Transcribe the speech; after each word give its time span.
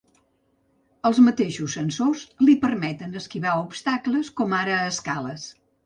Els 1.09 1.19
mateixos 1.25 1.75
sensors 1.79 2.25
li 2.47 2.57
permeten 2.65 3.17
esquivar 3.23 3.55
obstacles 3.63 4.37
com 4.41 4.61
ara 4.65 4.85
escales. 4.93 5.51